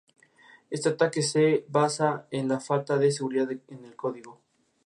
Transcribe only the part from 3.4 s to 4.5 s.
en el código.